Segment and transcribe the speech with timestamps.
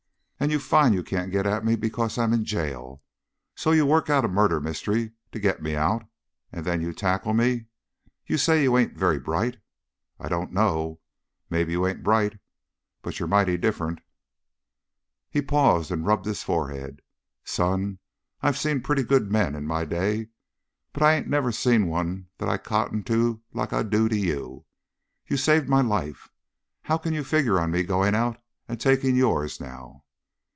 [0.41, 3.03] And you find you can't get at me because I'm in jail,
[3.53, 6.03] so you work out a murder mystery to get me out,
[6.51, 7.67] and then you tackle me.
[8.25, 9.57] You say you ain't very bright.
[10.19, 10.99] I dunno.
[11.51, 12.39] Maybe you ain't bright,
[13.03, 13.99] but you're mighty different!"
[15.29, 17.03] He paused and rubbed his forehead.
[17.43, 17.99] "Son,
[18.41, 20.29] I've seen pretty good men in my day,
[20.91, 24.65] but I ain't never seen one that I cotton to like I do to you.
[25.27, 26.29] You've saved my life.
[26.81, 30.03] How can you figure on me going out and taking yours, now?"